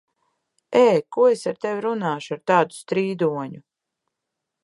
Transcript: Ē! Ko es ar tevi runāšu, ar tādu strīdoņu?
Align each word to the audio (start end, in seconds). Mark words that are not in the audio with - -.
Ē! 0.83 0.85
Ko 1.17 1.25
es 1.33 1.43
ar 1.51 1.59
tevi 1.65 1.83
runāšu, 1.87 2.33
ar 2.37 2.41
tādu 2.53 2.79
strīdoņu? 2.79 3.63